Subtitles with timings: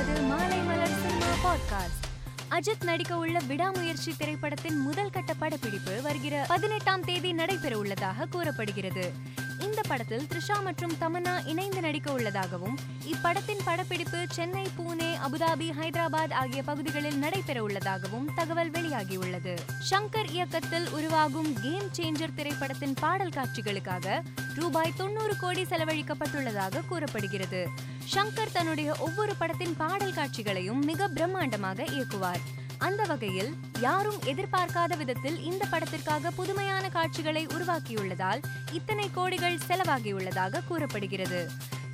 [0.00, 2.04] கொண்டிருப்பது மாலை மலர் cinema podcast.
[2.50, 9.12] Ajith நடிக்க உள்ள விடாமுயற்சி திரைப்படத்தின் முதல் கட்ட படப்பிடிப்பு வருகிற பதினெட்டாம் தேதி நடைபெற உள்ளதாக கூறப்படுகிறது.
[9.60, 16.62] இந்த படத்தில் த்ரிஷா மற்றும் தமன்னா இணைந்து நடிக்க உள்ளதாகவும் இப்படத்தின் படப்பிடிப்பு சென்னை பூனே அபுதாபி ஹைதராபாத் ஆகிய
[16.62, 19.54] பகுதிகளில் நடைபெற உள்ளதாகவும் தகவல் வெளியாகியுள்ளது.
[19.90, 24.22] ஷங்கர் இயக்கத்தில் உருவாகும் கேம் சேஞ்சர் திரைப்படத்தின் பாடல் காட்சிகளுக்காக
[24.54, 27.68] ரூபாய் தொண்ணூறு கோடி செலவழிக்கப்பட்டுள்ளதாக கூறப்படுகிறது.
[28.14, 32.42] ஷங்கர் தன்னுடைய ஒவ்வொரு படத்தின் பாடல் காட்சிகளையும் மிக பிரம்மாண்டமாக இயக்குவார்.
[32.80, 41.40] அந்த வகையில் யாரும் எதிர்பார்க்காத விதத்தில் இந்த படத்திற்காக புதுமையான காட்சிகளை உருவாக்கியுள்ளதால் இத்தனை கோடிகள் செலவாகியுள்ளதாக கூறப்படுகிறது.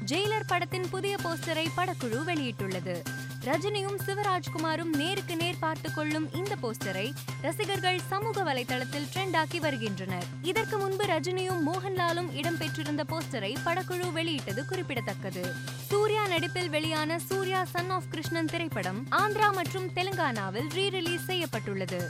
[0.07, 2.97] ஜெயிலர் படத்தின் புதிய போஸ்டரை படக்குழு வெளியிட்டுள்ளது.
[3.45, 10.27] ரஜினியும் சிவராஜ்குமாரும் நேருக்கு நேர் பார்த்து கொள்ளும் இந்த போஸ்டரை ரசிகர்கள் சமூக வலைதளத்தில் ட்ரெண்ட் ஆக்கி வருகின்றனர்.
[10.43, 15.45] இதற்கு முன்பு ரஜினியும் மோகன்லாலும் இடம்பெற்றிருந்த போஸ்டரை படக்குழு வெளியிட்டது குறிப்பிடத்தக்கது.
[15.89, 22.01] சூர்யா நடிப்பில் வெளியான சூர்யா சன் ஆஃப் கிருஷ்ணன் திரைப்படம் ஆந்திரா மற்றும் தெலுங்கானாவில் ரீ ரிலீஸ் செய்யப்பட்டுள்ளது.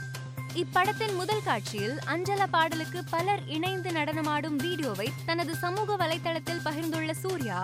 [0.55, 7.59] இப்படத்தின் முதல் காட்சியில் அஞ்சல பாடலுக்கு பலர் இணைந்து நடனமாடும் வீடியோவை தனது சமூக வலைதளத்தில் பகிர்ந்துள்ள சூர்யா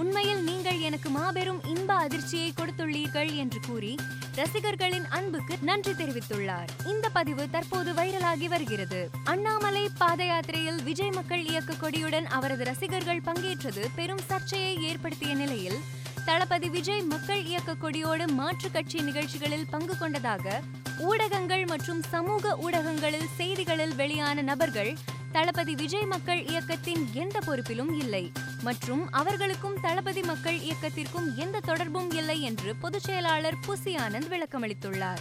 [0.00, 3.92] உண்மையில் நீங்கள் எனக்கு மாபெரும் இன்ப அதிர்ச்சியை கொடுத்துள்ளீர்கள் என்று கூறி
[4.34, 6.70] ரசிகர்களின் அன்புக்கு நன்றி தெரிவித்துள்ளார்.
[6.92, 9.00] இந்த பதிவு தற்போது வைரலாகி வருகிறது.
[9.24, 15.78] அண்ணாமலை பாத யாத்திரையில் விஜய் மக்கள் இயக்க கொடியுடன் அவரது ரசிகர்கள் பங்கேற்றது பெரும் சர்ச்சையை ஏற்படுத்திய நிலையில்
[16.24, 20.62] தளபதி விஜய் மக்கள் இயக்க கொடியோடு மாற்றுக் கட்சி நிகழ்ச்சிகளில் பங்கு கொண்டதாக
[21.08, 24.92] ஊடகங்கள் மற்றும் சமூக ஊடகங்களில் செய்திகளில் வெளியான நபர்கள்
[25.36, 28.32] தளபதி விஜய் மக்கள் இயக்கத்தின் எந்த பொறுப்பிலும் இல்லை.
[28.62, 35.16] மற்றும் அவர்களுக்கும் தளபதி மக்கள் இயக்கத்திற்கும் எந்த தொடர்பும் இல்லை என்று பொதுச் செயலாளர் புசி ஆனந்த் விளக்கமளித்துள்ளார்.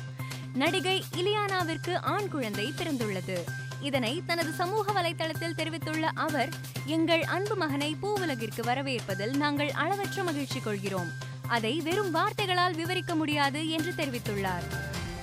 [0.53, 3.43] நடிகை இலியானாவிற்கு ஆண் குழந்தை பிறந்துள்ளது.
[3.81, 6.49] இதனை தனது சமூக வலைதளத்தில் தெரிவித்துள்ள அவர்
[6.85, 11.09] எங்கள் அன்பு மகனை பூவுலகிற்கு வரவேற்பதில் நாங்கள் அளவற்ற மகிழ்ச்சி கொள்கிறோம்.
[11.47, 14.63] அதை வெறும் வார்த்தைகளால் விவரிக்க முடியாது என்று தெரிவித்துள்ளார்.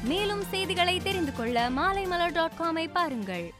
[0.02, 3.52] மேலும் செய்திகளை தெரிந்து கொள்ள மாலைமலர் டாட் காமை பாருங்கள்.